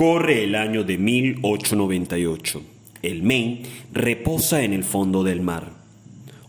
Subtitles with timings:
[0.00, 2.62] Corre el año de 1898.
[3.02, 5.74] El Maine reposa en el fondo del mar.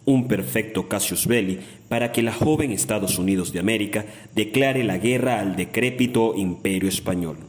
[0.05, 1.59] Un perfecto casus belli
[1.89, 7.39] para que la joven Estados Unidos de América declare la guerra al decrépito imperio español.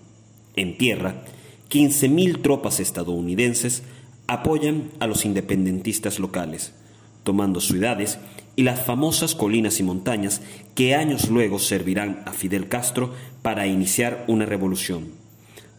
[0.56, 1.22] En tierra,
[1.70, 3.84] 15.000 tropas estadounidenses
[4.26, 6.74] apoyan a los independentistas locales,
[7.22, 8.18] tomando ciudades
[8.56, 10.42] y las famosas colinas y montañas
[10.74, 15.21] que años luego servirán a Fidel Castro para iniciar una revolución.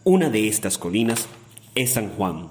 [0.06, 1.28] Una de estas colinas
[1.74, 2.48] es San Juan,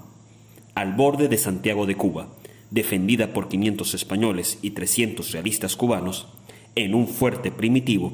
[0.74, 2.26] al borde de Santiago de Cuba,
[2.72, 6.26] defendida por 500 españoles y 300 realistas cubanos,
[6.74, 8.12] en un fuerte primitivo,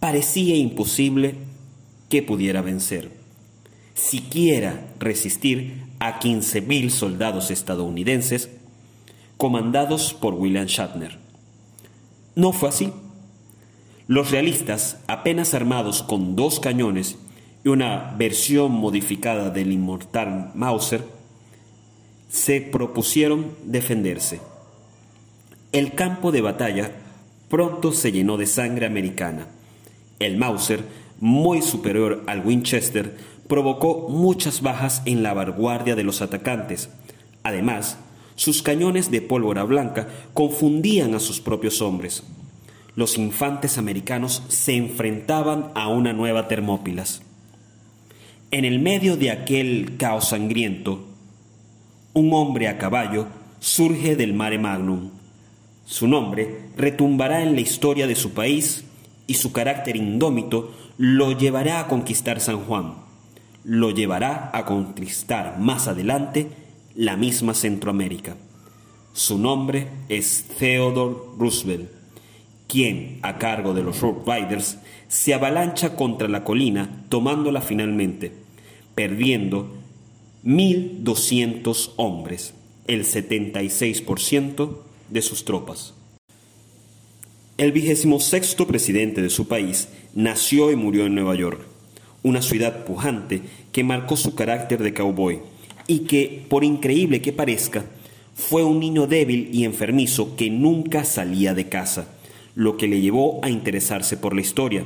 [0.00, 1.34] parecía imposible
[2.08, 3.10] que pudiera vencer,
[3.92, 8.48] siquiera resistir a 15.000 soldados estadounidenses
[9.36, 11.18] comandados por William Shatner.
[12.34, 12.90] No fue así.
[14.06, 17.18] Los realistas, apenas armados con dos cañones
[17.64, 21.04] una versión modificada del inmortal Mauser,
[22.28, 24.40] se propusieron defenderse.
[25.72, 26.92] El campo de batalla
[27.48, 29.46] pronto se llenó de sangre americana.
[30.18, 30.84] El Mauser,
[31.20, 33.16] muy superior al Winchester,
[33.48, 36.90] provocó muchas bajas en la vanguardia de los atacantes.
[37.42, 37.98] Además,
[38.36, 42.22] sus cañones de pólvora blanca confundían a sus propios hombres.
[42.94, 47.22] Los infantes americanos se enfrentaban a una nueva Termópilas.
[48.50, 51.04] En el medio de aquel caos sangriento,
[52.14, 53.26] un hombre a caballo
[53.60, 55.10] surge del mare magnum.
[55.84, 58.84] Su nombre retumbará en la historia de su país
[59.26, 62.94] y su carácter indómito lo llevará a conquistar San Juan.
[63.64, 66.48] Lo llevará a conquistar más adelante
[66.94, 68.38] la misma Centroamérica.
[69.12, 71.90] Su nombre es Theodore Roosevelt,
[72.68, 78.30] quien, a cargo de los Road Riders, se avalancha contra la colina tomándola finalmente,
[78.94, 79.74] perdiendo
[80.44, 82.54] 1.200 hombres,
[82.86, 84.76] el 76%
[85.10, 85.94] de sus tropas.
[87.56, 91.60] El vigésimo sexto presidente de su país nació y murió en Nueva York,
[92.22, 93.42] una ciudad pujante
[93.72, 95.40] que marcó su carácter de cowboy
[95.86, 97.86] y que, por increíble que parezca,
[98.34, 102.06] fue un niño débil y enfermizo que nunca salía de casa,
[102.58, 104.82] lo que le llevó a interesarse por la historia,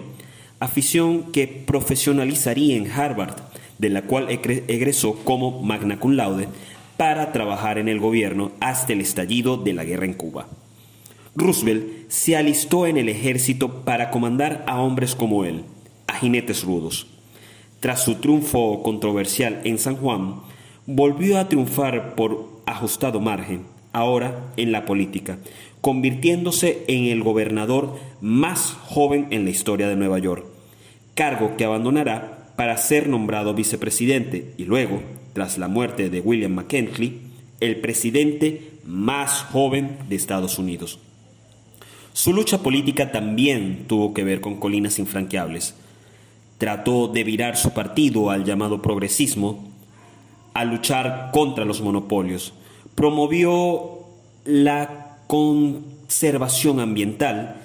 [0.61, 3.37] afición que profesionalizaría en Harvard,
[3.79, 6.49] de la cual egresó como magna cum laude
[6.99, 10.49] para trabajar en el gobierno hasta el estallido de la guerra en Cuba.
[11.35, 15.65] Roosevelt se alistó en el ejército para comandar a hombres como él,
[16.09, 17.07] a jinetes rudos.
[17.81, 20.43] Tras su triunfo controversial en San Juan,
[20.85, 23.63] volvió a triunfar por ajustado margen,
[23.95, 25.39] ahora en la política,
[25.83, 30.47] convirtiéndose en el gobernador más joven en la historia de Nueva York,
[31.15, 35.03] cargo que abandonará para ser nombrado vicepresidente y luego,
[35.35, 37.21] tras la muerte de William McKinley,
[37.61, 41.01] el presidente más joven de Estados Unidos.
[42.13, 45.75] Su lucha política también tuvo que ver con colinas infranqueables.
[46.59, 49.69] Trató de virar su partido al llamado progresismo,
[50.55, 52.53] a luchar contra los monopolios.
[52.95, 54.03] Promovió
[54.45, 55.02] la
[55.33, 57.57] conservación ambiental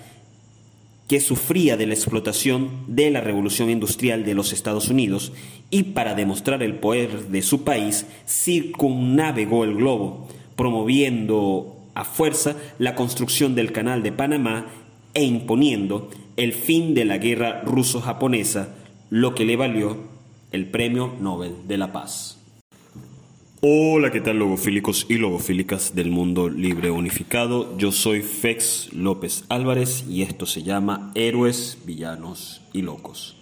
[1.10, 5.34] que sufría de la explotación de la revolución industrial de los Estados Unidos
[5.70, 12.96] y para demostrar el poder de su país circunnavegó el globo, promoviendo a fuerza la
[12.96, 14.68] construcción del canal de Panamá
[15.14, 18.76] e imponiendo el fin de la guerra ruso-japonesa,
[19.10, 19.98] lo que le valió
[20.54, 22.37] el Premio Nobel de la Paz.
[23.60, 27.76] Hola, ¿qué tal logofílicos y logofílicas del mundo libre unificado?
[27.80, 33.36] Yo soy Fex López Álvarez y esto se llama Héroes, Villanos y Locos.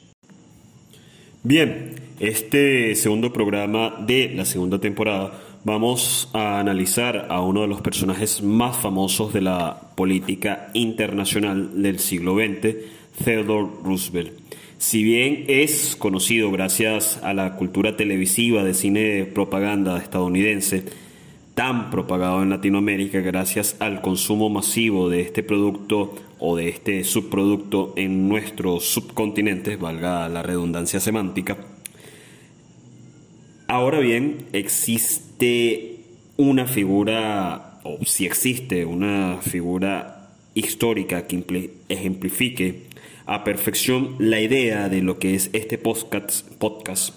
[1.43, 5.33] Bien, este segundo programa de la segunda temporada
[5.65, 11.99] vamos a analizar a uno de los personajes más famosos de la política internacional del
[11.99, 12.73] siglo XX,
[13.21, 14.31] Theodore Roosevelt.
[14.77, 20.83] Si bien es conocido gracias a la cultura televisiva de cine de propaganda estadounidense,
[21.53, 27.93] tan propagado en Latinoamérica gracias al consumo masivo de este producto o de este subproducto
[27.95, 31.57] en nuestros subcontinentes, valga la redundancia semántica.
[33.67, 36.01] Ahora bien, existe
[36.35, 42.83] una figura, o si existe una figura histórica que ejemplifique
[43.25, 47.13] a perfección la idea de lo que es este podcast, podcast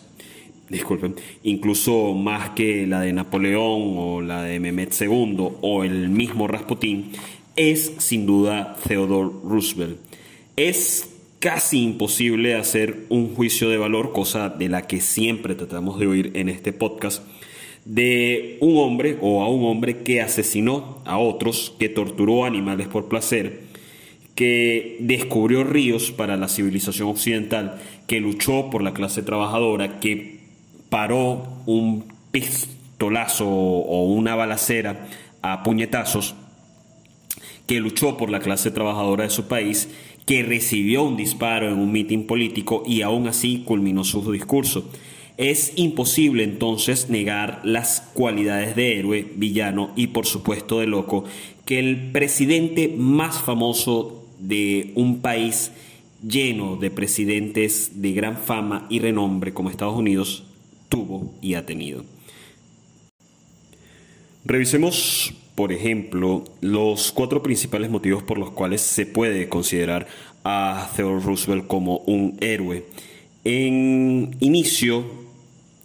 [0.69, 6.47] disculpen, incluso más que la de Napoleón o la de Mehmet II o el mismo
[6.47, 7.13] Rasputín,
[7.57, 9.99] es sin duda Theodore Roosevelt.
[10.57, 16.07] Es casi imposible hacer un juicio de valor, cosa de la que siempre tratamos de
[16.07, 17.23] oír en este podcast,
[17.85, 23.09] de un hombre o a un hombre que asesinó a otros, que torturó animales por
[23.09, 23.68] placer,
[24.39, 30.39] que descubrió ríos para la civilización occidental, que luchó por la clase trabajadora, que
[30.91, 35.09] paró un pistolazo o una balacera
[35.43, 36.37] a puñetazos,
[37.67, 39.89] que luchó por la clase trabajadora de su país
[40.25, 44.89] que recibió un disparo en un mitin político y aún así culminó su discurso.
[45.37, 51.25] Es imposible entonces negar las cualidades de héroe, villano y por supuesto de loco
[51.65, 55.73] que el presidente más famoso de un país
[56.27, 60.45] lleno de presidentes de gran fama y renombre como Estados Unidos
[60.89, 62.05] tuvo y ha tenido.
[64.45, 70.07] Revisemos por ejemplo, los cuatro principales motivos por los cuales se puede considerar
[70.45, 72.85] a Theodore Roosevelt como un héroe.
[73.43, 75.05] En inicio,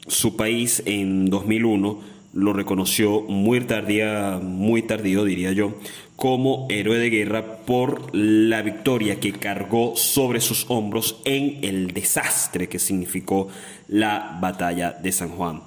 [0.06, 2.02] su país en 2001
[2.34, 5.76] lo reconoció muy tardía, muy tardío diría yo,
[6.16, 12.68] como héroe de guerra por la victoria que cargó sobre sus hombros en el desastre
[12.68, 13.48] que significó
[13.88, 15.62] la batalla de San Juan.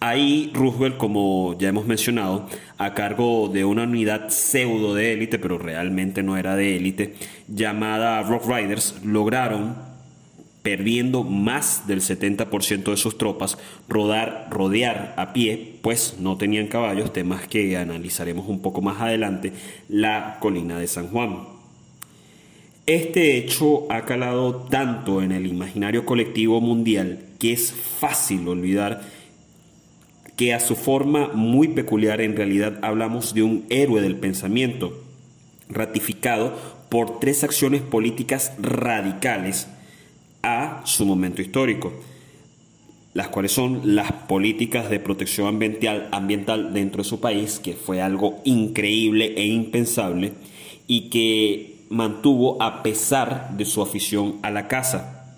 [0.00, 5.58] Ahí Roosevelt, como ya hemos mencionado, a cargo de una unidad pseudo de élite, pero
[5.58, 7.14] realmente no era de élite,
[7.46, 9.91] llamada Rock Riders, lograron,
[10.62, 17.12] perdiendo más del 70% de sus tropas, rodar, rodear a pie, pues no tenían caballos,
[17.12, 19.52] temas que analizaremos un poco más adelante,
[19.88, 21.40] la colina de San Juan.
[22.86, 29.02] Este hecho ha calado tanto en el imaginario colectivo mundial que es fácil olvidar
[30.36, 35.00] que a su forma muy peculiar en realidad hablamos de un héroe del pensamiento,
[35.68, 36.56] ratificado
[36.88, 39.68] por tres acciones políticas radicales
[40.42, 41.92] a su momento histórico,
[43.14, 48.40] las cuales son las políticas de protección ambiental, dentro de su país, que fue algo
[48.44, 50.32] increíble e impensable,
[50.86, 55.36] y que mantuvo a pesar de su afición a la caza.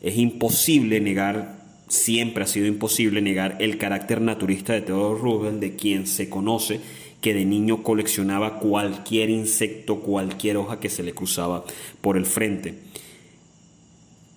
[0.00, 1.60] Es imposible negar
[1.90, 6.80] siempre ha sido imposible negar el carácter naturista de Theodore Roosevelt, de quien se conoce
[7.20, 11.64] que de niño coleccionaba cualquier insecto, cualquier hoja que se le cruzaba
[12.00, 12.78] por el frente.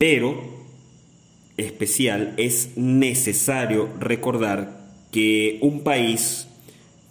[0.05, 0.35] Pero,
[1.55, 6.45] especial, es necesario recordar que un país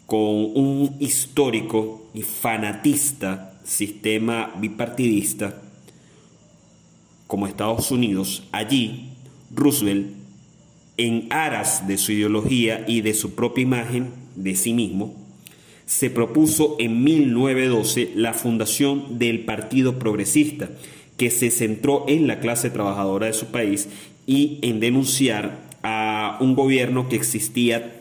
[0.05, 5.63] con un histórico y fanatista sistema bipartidista
[7.27, 9.09] como Estados Unidos, allí
[9.55, 10.09] Roosevelt
[10.99, 15.15] en aras de su ideología y de su propia imagen de sí mismo,
[15.87, 20.69] se propuso en 1912 la fundación del Partido Progresista,
[21.17, 23.89] que se centró en la clase trabajadora de su país
[24.27, 28.01] y en denunciar a un gobierno que existía,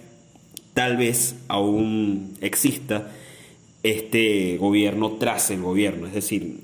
[0.74, 3.12] tal vez aún exista,
[3.84, 6.60] este gobierno tras el gobierno, es decir,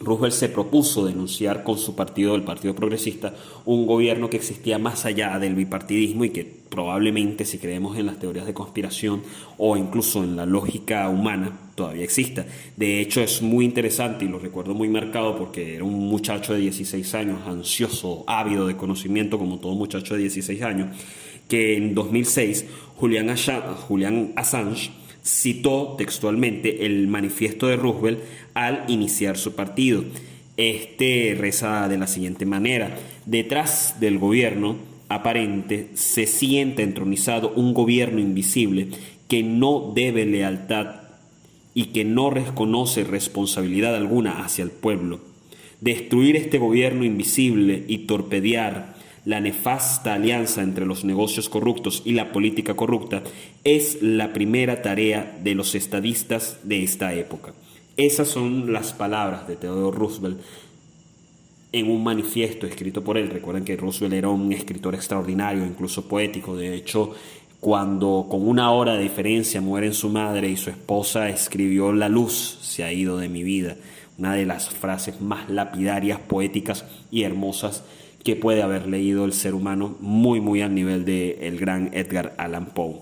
[0.00, 3.34] Roosevelt se propuso denunciar con su partido, el Partido Progresista,
[3.64, 8.18] un gobierno que existía más allá del bipartidismo y que probablemente, si creemos en las
[8.18, 9.22] teorías de conspiración
[9.56, 12.46] o incluso en la lógica humana, todavía exista.
[12.76, 16.60] De hecho, es muy interesante y lo recuerdo muy marcado porque era un muchacho de
[16.60, 20.96] 16 años, ansioso, ávido de conocimiento, como todo muchacho de 16 años,
[21.48, 23.30] que en 2006 Julian
[24.36, 24.90] Assange
[25.24, 28.20] citó textualmente el manifiesto de Roosevelt
[28.54, 30.04] al iniciar su partido.
[30.56, 32.96] Este reza de la siguiente manera,
[33.26, 34.76] detrás del gobierno
[35.08, 38.88] aparente se siente entronizado un gobierno invisible
[39.28, 41.03] que no debe lealtad
[41.74, 45.20] y que no reconoce responsabilidad alguna hacia el pueblo.
[45.80, 52.30] Destruir este gobierno invisible y torpedear la nefasta alianza entre los negocios corruptos y la
[52.30, 53.22] política corrupta
[53.64, 57.54] es la primera tarea de los estadistas de esta época.
[57.96, 60.40] Esas son las palabras de Theodore Roosevelt
[61.72, 63.30] en un manifiesto escrito por él.
[63.30, 66.56] Recuerden que Roosevelt era un escritor extraordinario, incluso poético.
[66.56, 67.14] De hecho,
[67.64, 72.58] cuando con una hora de diferencia mueren su madre y su esposa, escribió La luz
[72.60, 73.76] se ha ido de mi vida.
[74.18, 77.82] Una de las frases más lapidarias, poéticas y hermosas
[78.22, 82.34] que puede haber leído el ser humano muy, muy al nivel del el gran Edgar
[82.36, 82.96] Allan Poe.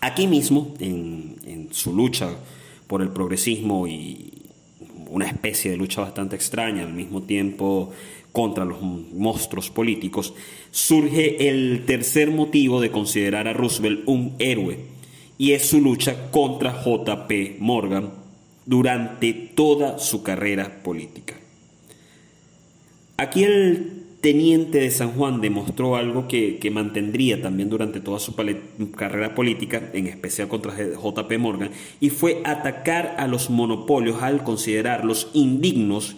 [0.00, 2.30] Aquí mismo, en, su lucha
[2.88, 4.32] por el progresismo y
[5.10, 7.92] una especie de lucha bastante extraña, al mismo tiempo
[8.36, 10.34] contra los monstruos políticos,
[10.70, 14.76] surge el tercer motivo de considerar a Roosevelt un héroe,
[15.38, 18.10] y es su lucha contra JP Morgan
[18.66, 21.32] durante toda su carrera política.
[23.16, 29.34] Aquí el teniente de San Juan demostró algo que, mantendría también durante toda su carrera
[29.34, 36.16] política, en especial contra JP Morgan, y fue atacar a los monopolios al considerarlos indignos.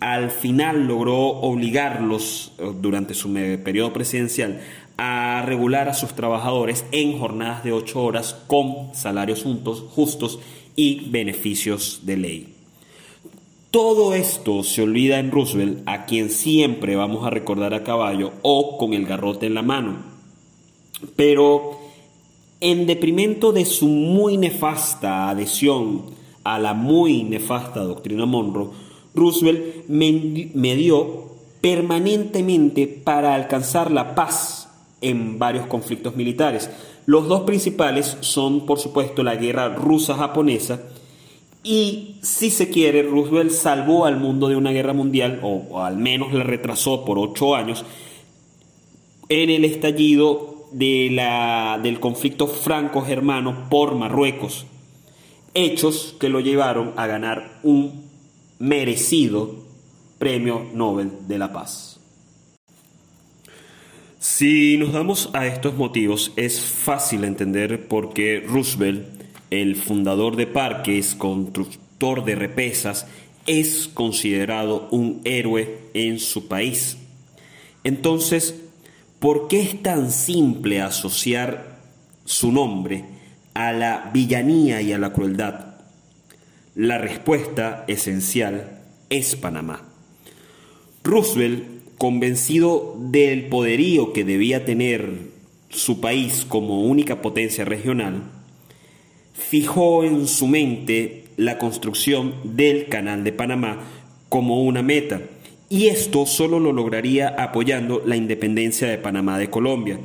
[0.00, 4.60] Al final logró obligarlos eh, durante su periodo presidencial
[4.96, 9.44] a regular a sus trabajadores en jornadas de ocho horas con salarios
[9.94, 10.38] justos
[10.76, 12.54] y beneficios de ley.
[13.70, 18.78] Todo esto se olvida en Roosevelt, a quien siempre vamos a recordar a caballo o
[18.78, 19.98] con el garrote en la mano.
[21.16, 21.78] Pero
[22.60, 26.02] en deprimento de su muy nefasta adhesión
[26.44, 28.70] a la muy nefasta doctrina Monroe,
[29.14, 34.68] Roosevelt medió permanentemente para alcanzar la paz
[35.00, 36.70] en varios conflictos militares.
[37.06, 40.80] Los dos principales son, por supuesto, la guerra rusa-japonesa
[41.62, 46.32] y si se quiere, Roosevelt salvó al mundo de una guerra mundial, o, al menos
[46.32, 47.84] la retrasó por ocho años,
[49.28, 54.66] en el estallido de la, del conflicto franco-germano por Marruecos.
[55.52, 58.09] Hechos que lo llevaron a ganar un
[58.60, 59.56] merecido
[60.18, 61.98] premio Nobel de la Paz.
[64.20, 70.46] Si nos damos a estos motivos, es fácil entender por qué Roosevelt el fundador de
[70.46, 73.06] parques, constructor de represas,
[73.46, 76.98] es considerado un héroe en su país.
[77.82, 78.54] Entonces,
[79.18, 81.80] ¿por qué es tan simple asociar
[82.26, 83.06] su nombre
[83.54, 85.69] a la villanía y a la crueldad?
[86.76, 89.88] La respuesta esencial es Panamá.
[91.02, 91.64] Roosevelt,
[91.98, 95.30] convencido del poderío que debía tener
[95.68, 98.22] su país como única potencia regional,
[99.32, 103.80] fijó en su mente la construcción del Canal de Panamá
[104.28, 105.22] como una meta,
[105.68, 109.98] y esto solo lo lograría apoyando la independencia de Panamá de Colombia,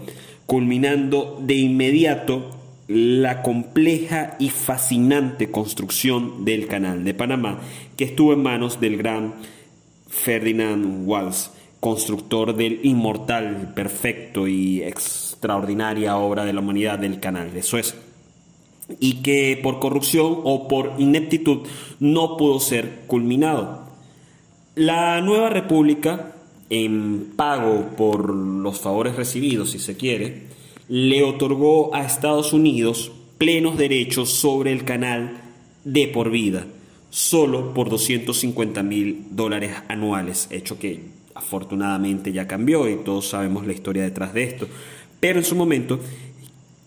[0.47, 2.54] culminando de inmediato
[2.87, 7.59] la compleja y fascinante construcción del Canal de Panamá,
[7.97, 9.35] que estuvo en manos del gran
[10.07, 11.47] Ferdinand Walsh,
[11.79, 17.95] constructor del inmortal, perfecto y extraordinaria obra de la humanidad del Canal de Suez
[18.99, 21.67] y que por corrupción o por ineptitud
[21.99, 23.83] no pudo ser culminado.
[24.75, 26.33] La nueva república,
[26.69, 30.43] en pago por los favores recibidos, si se quiere,
[30.87, 35.41] le otorgó a Estados Unidos plenos derechos sobre el canal
[35.83, 36.65] de por vida,
[37.09, 41.01] solo por 250 mil dólares anuales, hecho que
[41.33, 44.67] afortunadamente ya cambió y todos sabemos la historia detrás de esto.
[45.19, 45.99] Pero en su momento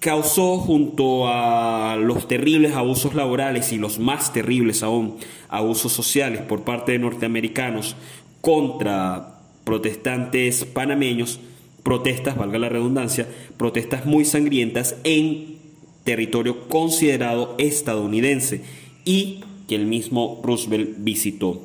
[0.00, 5.16] causó junto a los terribles abusos laborales y los más terribles aún
[5.48, 7.96] abusos sociales por parte de norteamericanos
[8.40, 11.40] contra protestantes panameños,
[11.88, 13.26] protestas, valga la redundancia,
[13.56, 15.56] protestas muy sangrientas en
[16.04, 18.60] territorio considerado estadounidense
[19.06, 21.62] y que el mismo Roosevelt visitó.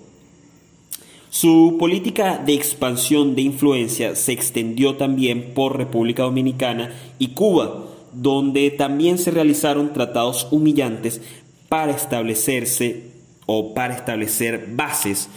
[1.30, 8.72] Su política de expansión de influencia se extendió también por República Dominicana y Cuba, donde
[8.72, 11.20] también se realizaron tratados humillantes
[11.68, 13.12] para establecerse
[13.46, 15.28] o para establecer bases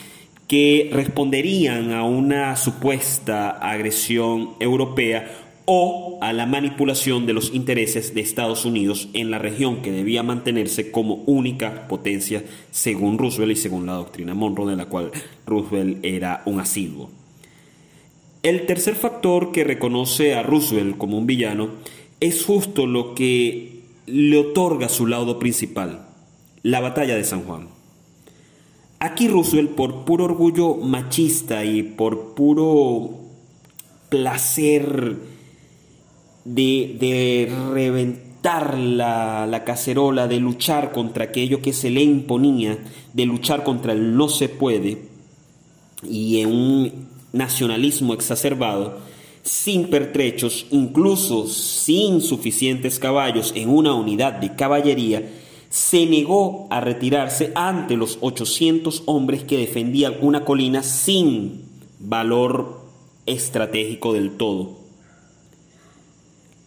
[0.47, 8.21] que responderían a una supuesta agresión europea o a la manipulación de los intereses de
[8.21, 13.87] Estados Unidos en la región que debía mantenerse como única potencia según Roosevelt y según
[13.87, 15.11] la doctrina Monroe de la cual
[15.45, 17.11] Roosevelt era un asiduo.
[18.45, 21.71] El tercer factor que reconoce a Roosevelt como un villano
[22.21, 26.07] es justo lo que le otorga su laudo principal,
[26.63, 27.76] la batalla de San Juan.
[28.99, 33.11] Aquí Roosevelt, por puro orgullo machista y por puro
[34.09, 35.17] placer
[36.45, 42.79] de, reventar la, la, cacerola, de luchar contra aquello que se le imponía,
[43.13, 45.09] de luchar contra el no se puede,
[46.03, 48.99] y en un nacionalismo exacerbado,
[49.43, 55.29] sin pertrechos, incluso sin suficientes caballos en una unidad de caballería,
[55.77, 61.67] se negó a retirarse ante los 800 hombres que defendían una colina sin
[61.99, 62.81] valor
[63.27, 64.79] estratégico del todo,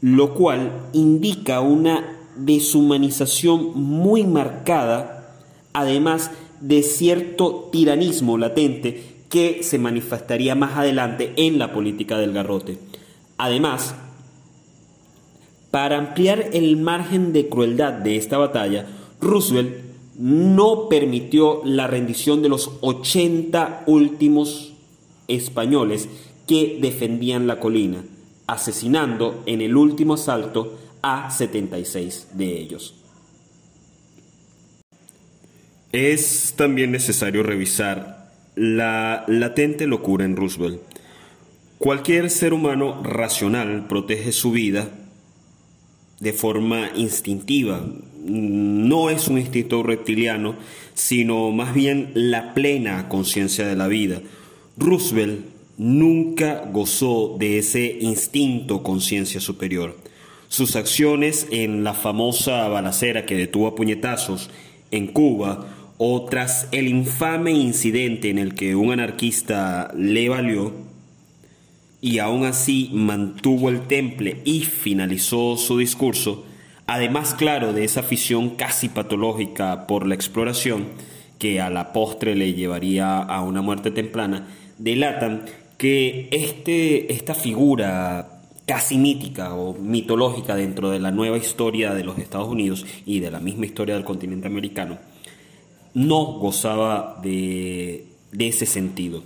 [0.01, 5.39] lo cual indica una deshumanización muy marcada,
[5.73, 6.29] además
[6.61, 12.77] de cierto tiranismo latente que se manifestaría más adelante en la política del garrote.
[13.39, 13.95] Además,
[15.71, 22.49] para ampliar el margen de crueldad de esta batalla, Roosevelt no permitió la rendición de
[22.49, 24.73] los 80 últimos
[25.27, 26.09] españoles
[26.47, 28.03] que defendían la colina,
[28.47, 32.95] asesinando en el último asalto a 76 de ellos.
[35.91, 40.81] Es también necesario revisar la latente locura en Roosevelt.
[41.77, 44.89] Cualquier ser humano racional protege su vida
[46.19, 47.81] de forma instintiva.
[48.29, 50.55] No es un instinto reptiliano,
[50.93, 54.21] sino más bien la plena conciencia de la vida.
[54.77, 55.41] Roosevelt
[55.77, 59.97] nunca gozó de ese instinto conciencia superior.
[60.49, 64.49] Sus acciones en la famosa balacera que detuvo a puñetazos
[64.91, 65.67] en Cuba
[65.97, 70.73] o tras el infame incidente en el que un anarquista le valió
[72.01, 76.45] y aún así mantuvo el temple y finalizó su discurso,
[76.89, 80.87] además claro de esa afición casi patológica por la exploración
[81.37, 84.47] que a la postre le llevaría a una muerte temprana,
[84.79, 85.45] delatan
[85.77, 92.17] que este, esta figura casi mítica o mitológica dentro de la nueva historia de los
[92.17, 94.97] Estados Unidos y de la misma historia del continente americano,
[95.93, 99.23] no gozaba de, de ese sentido.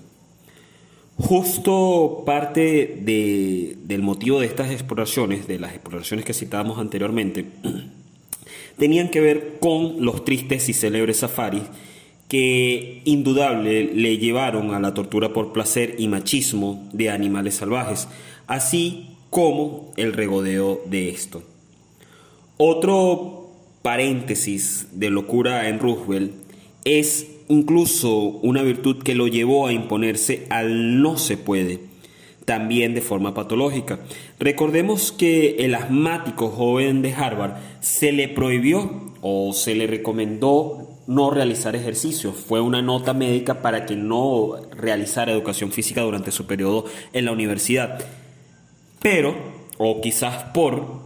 [1.17, 7.45] Justo parte de, del motivo de estas exploraciones, de las exploraciones que citábamos anteriormente,
[8.77, 11.63] tenían que ver con los tristes y célebres safaris
[12.27, 18.07] que indudable le llevaron a la tortura por placer y machismo de animales salvajes,
[18.47, 21.43] así como el regodeo de esto.
[22.57, 23.51] Otro
[23.83, 26.42] paréntesis de locura en Roosevelt
[26.85, 31.79] es incluso una virtud que lo llevó a imponerse al no se puede,
[32.45, 33.99] también de forma patológica.
[34.39, 41.29] Recordemos que el asmático joven de Harvard se le prohibió o se le recomendó no
[41.29, 42.33] realizar ejercicio.
[42.33, 47.31] Fue una nota médica para que no realizara educación física durante su periodo en la
[47.31, 47.99] universidad.
[49.01, 49.35] Pero,
[49.77, 51.01] o quizás por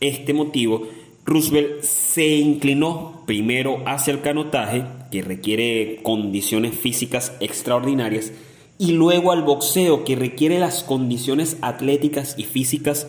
[0.00, 0.88] este motivo,
[1.24, 8.32] Roosevelt se inclinó primero hacia el canotaje, que requiere condiciones físicas extraordinarias,
[8.78, 13.08] y luego al boxeo, que requiere las condiciones atléticas y físicas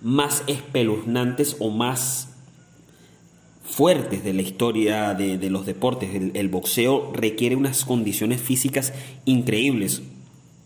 [0.00, 2.28] más espeluznantes o más
[3.64, 6.10] fuertes de la historia de, los deportes.
[6.14, 8.92] El, boxeo requiere unas condiciones físicas
[9.24, 10.02] increíbles.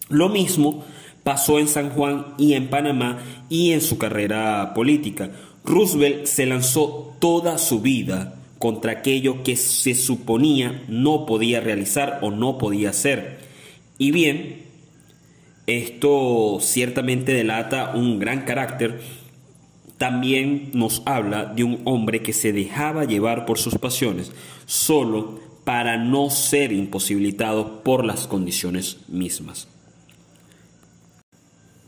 [0.09, 0.85] Lo mismo
[1.23, 3.19] pasó en San Juan y en Panamá
[3.49, 5.31] y en su carrera política.
[5.65, 12.31] Roosevelt se lanzó toda su vida contra aquello que se suponía no podía realizar o
[12.31, 13.39] no podía hacer.
[13.99, 14.63] Y bien,
[15.67, 19.01] esto ciertamente delata un gran carácter
[19.99, 24.31] también nos habla de un hombre que se dejaba llevar por sus pasiones
[24.65, 29.67] solo para no ser imposibilitado por las condiciones mismas.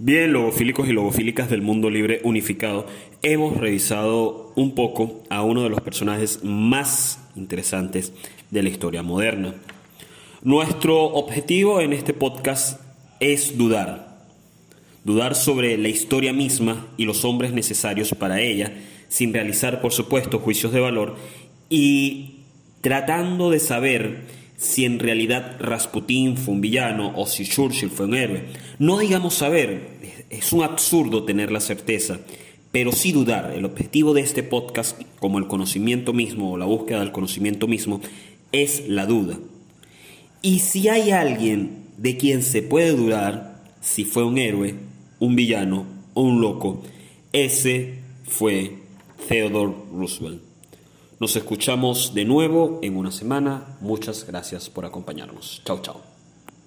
[0.01, 2.87] Bien, logofílicos y logofílicas del mundo libre unificado,
[3.25, 8.13] hemos revisado un poco a uno de los personajes más interesantes
[8.51, 9.55] de la historia moderna.
[10.43, 12.81] Nuestro objetivo en este podcast
[13.21, 14.21] es dudar,
[15.05, 18.75] dudar sobre la historia misma y los hombres necesarios para ella,
[19.09, 21.17] sin realizar, por supuesto, juicios de valor,
[21.71, 22.41] y
[22.83, 24.27] tratando de saber
[24.59, 28.45] si en realidad Rasputín fue un villano o si Churchill fue un héroe.
[28.79, 32.21] No digamos saber, es un absurdo tener la certeza,
[32.75, 33.53] pero sí dudar.
[33.55, 38.01] El objetivo de este podcast, como el conocimiento mismo o la búsqueda del conocimiento mismo,
[38.51, 39.39] es la duda.
[40.43, 44.75] Y si hay alguien de quien se puede dudar si fue un héroe,
[45.21, 46.83] un villano o un loco,
[47.33, 48.79] ese fue
[49.29, 50.43] Theodore Roosevelt.
[51.21, 53.77] Nos escuchamos de nuevo en una semana.
[53.83, 55.63] Muchas gracias por acompañarnos.
[55.65, 56.14] Chao, chao.